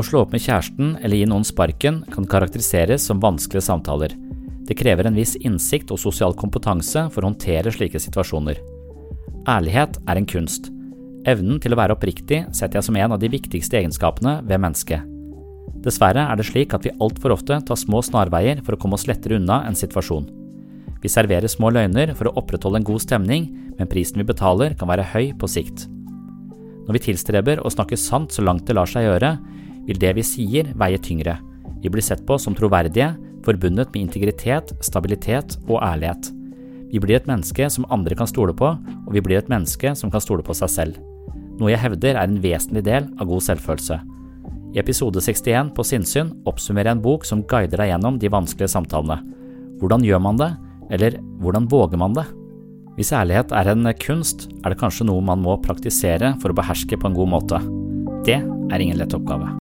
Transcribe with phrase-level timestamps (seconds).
[0.00, 4.14] Å slå opp med kjæresten eller gi noen sparken kan karakteriseres som vanskelige samtaler.
[4.64, 8.62] Det krever en viss innsikt og sosial kompetanse for å håndtere slike situasjoner.
[9.50, 10.70] Ærlighet er en kunst.
[11.28, 15.04] Evnen til å være oppriktig setter jeg som en av de viktigste egenskapene ved mennesket.
[15.84, 19.04] Dessverre er det slik at vi altfor ofte tar små snarveier for å komme oss
[19.10, 20.32] lettere unna en situasjon.
[21.04, 24.88] Vi serverer små løgner for å opprettholde en god stemning, men prisen vi betaler kan
[24.88, 25.90] være høy på sikt.
[26.88, 29.36] Når vi tilstreber å snakke sant så langt det lar seg gjøre,
[29.86, 31.38] vil det vi sier veie tyngre.
[31.80, 33.14] Vi blir sett på som troverdige,
[33.44, 36.30] forbundet med integritet, stabilitet og ærlighet.
[36.90, 40.10] Vi blir et menneske som andre kan stole på, og vi blir et menneske som
[40.10, 40.98] kan stole på seg selv.
[41.60, 44.00] Noe jeg hevder er en vesentlig del av god selvfølelse.
[44.74, 48.70] I episode 61 på Sinnsyn oppsummerer jeg en bok som guider deg gjennom de vanskelige
[48.74, 49.18] samtalene.
[49.80, 50.50] Hvordan gjør man det,
[50.94, 52.26] eller hvordan våger man det?
[52.98, 56.98] Hvis ærlighet er en kunst, er det kanskje noe man må praktisere for å beherske
[56.98, 57.62] på en god måte.
[58.26, 59.59] Det er ingen lett oppgave.